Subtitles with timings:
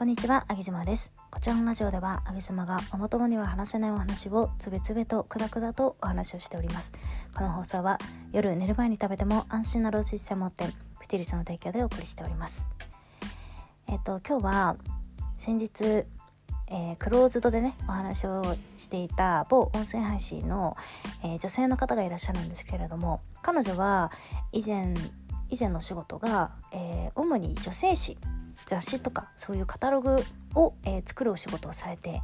[0.00, 1.12] こんにちは、あげずまです。
[1.30, 6.92] こちらのラジオでは、あげずまがママ友には話せないお話をつべつべとくだくだとお話をしております。
[7.34, 7.98] この放送は
[8.32, 12.70] 夜寝る前に食べても安心なロース専門店、プティリスの提供でお送りしております。
[13.88, 14.76] えっと、今日は
[15.36, 20.78] 先日、えークローズドでねお話をしていた某音声配信の、
[21.22, 24.10] えー女性の方がいらっしゃるんですけれども彼女は
[24.50, 24.94] 以前
[25.50, 28.16] 以前の仕事が、えー主に女性誌
[28.66, 30.22] 雑誌とかそういうカタログ
[30.54, 32.20] を、えー作るお仕事をされて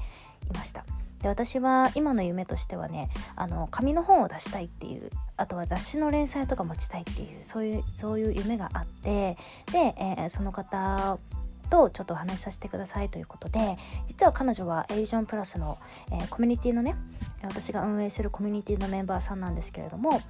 [0.51, 0.85] いました。
[1.23, 9.37] で私は今の夢としてはねあの紙の本を出したいっていうあとは雑誌の連載とか持ちたいっていうそういうそういう夢があって
[9.73, 11.19] で、えーその方
[11.66, 13.77] とちょっとお話しさせてくださいということで
[14.07, 15.79] 実は彼女はエイジョンプラスの、
[16.12, 16.97] えーコミュニティのね
[17.43, 20.21] 私が運営するコミュニティのメンバーさんなんですけれども、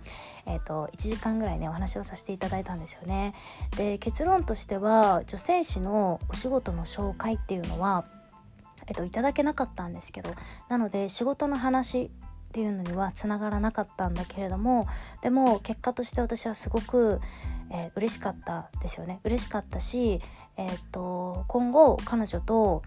[0.46, 3.34] えー、と1時間ぐらいねお話をさせていただいたんですよね。
[3.76, 8.04] で結論としては女性誌のお仕事の紹介っていうのは、
[8.86, 10.30] えっといただけなかったんですけど
[10.68, 12.10] なので仕事の話
[12.56, 14.86] っていうのにはつながらなかったんだけれども
[15.20, 17.20] でも結果として私はすごく、
[17.70, 19.20] えー嬉しかったですよね。
[19.24, 20.22] 嬉しかったし、
[20.56, 22.82] えー、と今後彼女と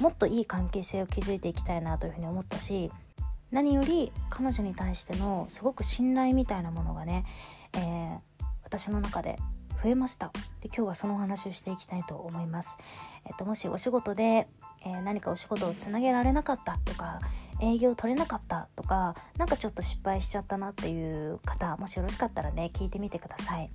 [0.00, 2.92] もっといい関係性を築いていきたいなというふうに思ったし
[3.50, 7.24] 何より彼女に対してのすごく信頼みたいなものがね、
[7.72, 8.18] えー
[8.62, 9.38] 私の中で
[9.82, 10.30] 増えました。
[10.60, 12.76] で今日はそのお話をしていきたいと思います、
[13.24, 14.46] えっともしお仕事で、
[14.84, 17.20] えー何かお仕事をつなげられなかったとか
[17.60, 23.70] 営業取れなかったとかなんかちょっと失敗しちゃったなっていう方もしよろしかったらね聞いてみてください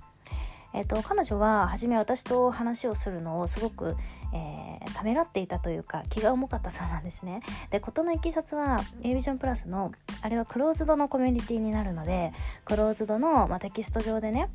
[0.72, 3.96] えっと彼女は初め私と話をするのをすごく、
[4.32, 7.42] えーためらっていたというか気が重かったそうなんですね。
[7.70, 12.32] で事のいきさつは A ビジョンプラスのあれはクローズドのコミュニティになるので
[12.64, 14.48] クローズドの、まあ、テキスト上でね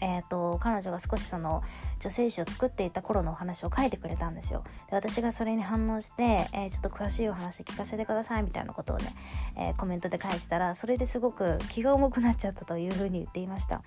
[0.00, 1.62] えー、と彼女が少しその
[1.98, 4.64] 女性誌を作っていた頃のお話を書いてくれたんですよ。
[4.88, 9.14] で私がそれに反応して、えーちょっと詳しいお話聞かせてくださいみたいなことをね、
[9.56, 13.82] えーコメントで返したらそれですごく気が重くなっちゃったというふうに言っていました、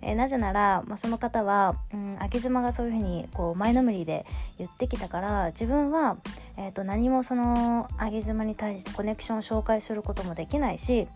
[0.00, 4.26] えーなぜなら、まあ、その方は、うん、秋妻がそういうふうにこう前のめりで
[4.58, 6.16] 言ってきたから自分は、
[6.56, 11.08] えー、と何もその秋妻に対してコネクションを紹介することもできないし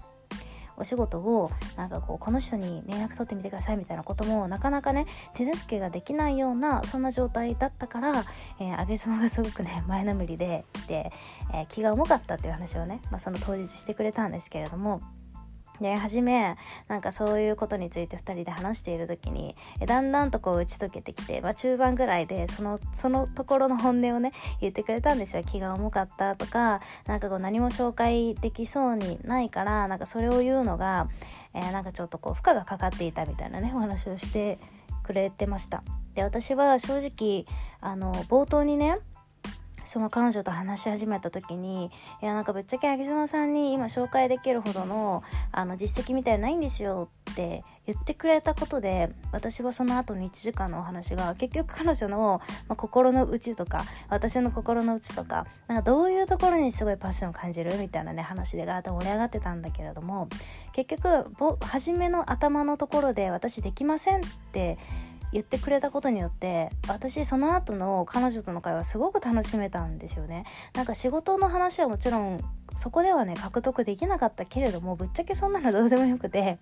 [0.76, 8.24] お仕事をなんかこうこの人に連絡取ってみてくださいみたいなこともなかなかね手助けができないようなそんな状態だったから、
[8.60, 11.12] えー、上げ妻がすごくね 前のめりでで、
[11.52, 15.00] えー気が重かったっていう話をね、まあ、その当日してくれたんですけれども。
[15.80, 16.56] で初め
[16.88, 19.56] なんかそういうことについて2人で話している時に
[19.86, 31.08] だんだんとこう打ち解けてきて、まあ、中盤ぐらいでそのそのところの本音をね言ってくれたんですよ気が重かったとかなんかこう何も紹介できそうにないからなんかそれを言うのが、
[31.54, 34.58] えーなんかちょっとこう負荷がかかっていたみたいなねお話をして
[35.02, 35.82] くれてました。
[36.14, 37.44] で私は正直
[37.80, 38.98] あの冒頭にね
[39.86, 41.90] その彼女と話し始めた時に
[42.22, 60.28] 「いやなんかぶっちゃけあげさんに今紹介できるほどのあの実績みたいないんですよ」って言ってくれたことで私はその後の1時間のお話が結局彼女の、まあ、心の内とか私の心の内とかなんかどういうところにすごいパッションを感じるみたいなね話でガーッと盛り上がってたんだけれども
[60.72, 61.26] 結局
[61.60, 64.20] 初めの頭のところで「私できません」っ
[64.52, 64.78] て
[65.36, 70.44] 言ってくれたことによって私その後の彼女との会話すごく楽しめたんですよね。
[70.74, 72.40] なんか仕事の話はもちろん
[72.74, 76.58] そこではね獲得できなかったけれどもぶっちゃけそんなのどうでもよくて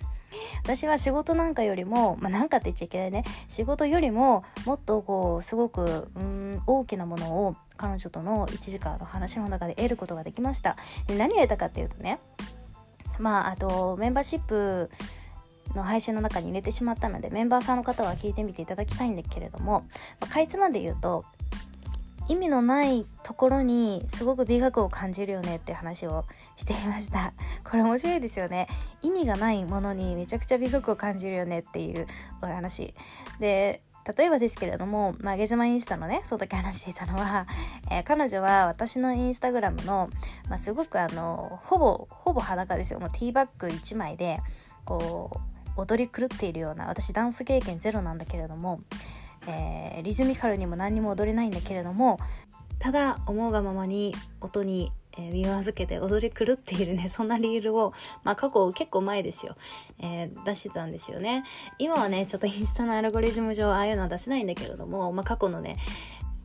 [0.65, 3.23] 私は仕事なんかよりもまあなんかって言っちゃいけないね。
[3.47, 10.77] 仕事よりももっとこうすごくうん大きなものを彼女との1時間の話の中で得ることができました。
[11.07, 12.19] で何を得たかっていうとね
[13.21, 14.91] まああとメンバーシップ
[15.75, 19.85] の配信の中に入れてしまったのでメンバーさんの方は聞いてみていただきたいんだけれども、
[20.21, 21.25] まあ、かいつまで言うと
[22.27, 26.25] 意味のないところにすごく美学を感じるよねって話を
[26.57, 27.35] していました。
[27.69, 28.67] これ面白いですよね。
[29.03, 32.07] 意味がないものにめちゃくちゃ美学を感じるよねっていう
[32.41, 32.95] お話。
[33.41, 33.83] で
[34.17, 37.47] 例えばですけれども、まあ、ゲズマインスタのねその時話していたのは、
[37.91, 40.09] えー彼女は私のインスタグラムの、
[40.49, 43.01] まあ、すごくあのほぼほぼ裸ですよ。
[43.01, 44.41] もうティーバッグ1枚で
[44.85, 48.81] こう踊り狂っているような私ダンス経験ゼロなんだけれども、
[49.47, 52.19] えーリズミカルにも何にも踊れないんだけれども
[52.79, 57.93] ただ思うがままに音に、身を預けて踊り狂っているねそんなリールを、
[58.25, 59.57] まあ、過去結構前ですよ、
[60.01, 61.45] えー出してたんですよね。
[61.79, 65.77] 今はねちょっとインスタのアルゴリズム上ああいうのは出せないんだけれども、まあ、過去のね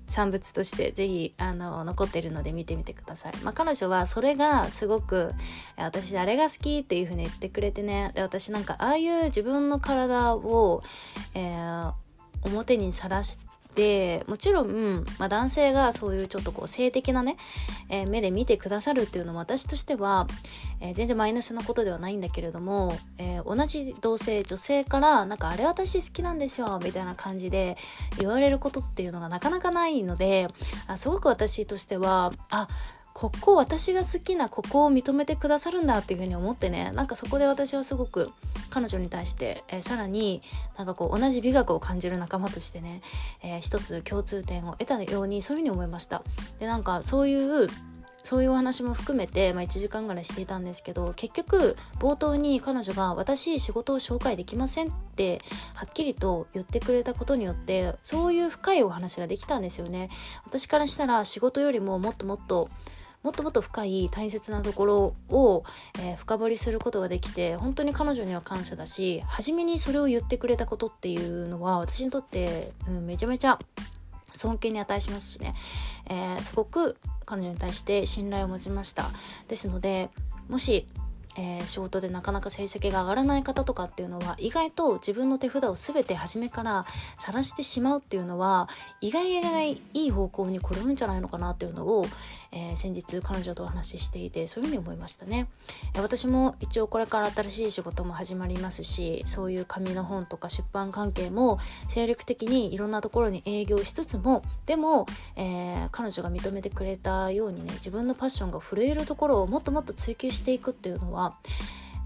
[0.09, 5.31] 産物としてぜひあの残ってるので見てみてください、まあ、彼女はそれがすごく
[5.77, 8.11] 私あれが好きっていう風に言ってくれてね。
[8.13, 10.83] で私なんかああいう自分の体を、
[11.33, 11.93] えー
[12.43, 13.37] 表にさらし
[13.75, 17.37] でもちろん、まあ、男性がそういうちょっとこう性的なね、
[17.89, 20.27] えー、目で見てくださるっていうのも私としては、
[20.81, 27.77] えー、全然マイナスなことではないんだけれども、えー、同じ同性女性からなんかあれ私好きなんですよみたいな感じで
[28.17, 30.47] 言われることっていうのがなかなかないので
[30.87, 32.67] あすごく私としてはあ
[33.13, 38.31] ここ私が好きなここを認めてくださるんだっていうふうに思ってねなんかそこで私はすごく
[38.69, 40.41] 彼女に対して、えー、さらに
[40.77, 43.01] なんかこう同じ美学を感じる仲間としてね、
[43.43, 46.23] えー、一つ共通点を得たようにそういうふうに思いました
[46.59, 47.67] でなんかそういう
[48.23, 55.41] そういうお話も含めて、まあ、1時間ぐらいしていたんですけど結局冒頭に彼女が「私仕事を紹介できません」って
[55.73, 60.09] はっきりと言ってくれたことによってそういう深いお話ができたんですよね。
[60.45, 62.69] 私からしたら仕事よりももっともっと
[63.23, 65.63] もっともっと深い大切なところを、
[65.99, 73.59] えー、深掘りすることができて本当に彼女には感謝だし初めにそれを言ってくれたことっていうのは私にとって、うん、めちゃめちゃ
[74.33, 75.53] 尊敬に値しますしね、
[76.09, 79.11] えー、すごく彼女に対して信頼を持ちました。
[79.47, 80.09] ですので
[80.47, 80.87] もし
[81.37, 86.85] えー、仕事でなかなか成績が上がらない方とかっていうのは意外と自分の手札を全て初めから
[87.17, 88.67] 晒してしまうっていうのは
[88.99, 92.05] 意外意外いい方向に転ぶんじゃないのかなっていうのを、
[92.51, 95.47] えー、先日彼女とお話ししていてそういうふうに思いましたね、
[95.95, 105.05] 私も一応これから新しい仕事も始まりますしそういう紙の本とか出版関係も精力的にいろんなところに営業しつつもでも、
[105.35, 111.35] えー、彼女が認めてくれたようにね自分のパッションが震えるところをもっともっと追求していくっていうのは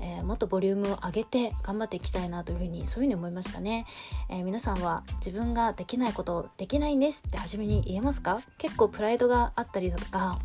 [0.05, 3.85] えー、もっとボリュームを上げて頑張っていきたいなというふうにそういうふうに思いましたね、
[4.29, 8.41] えー、皆さんは自分ができないことできないんですって初めに言えますか？
[8.57, 10.39] 結構プライドがあったりだとか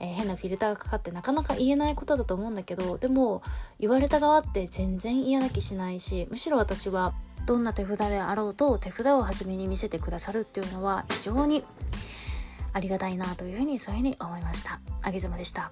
[0.00, 3.42] えー、変なフィルターがかかってなかなか言えないことだと思うんだけどでも
[3.78, 7.14] 言われた側って全然嫌な気しないしむしろ私は
[7.46, 11.62] どんな手札であろうと手札を初めに見せてくださるっていうのは非常に
[12.72, 14.80] ありがたいなというふうにそういうふうに思いました。
[15.00, 15.70] あげざまでした。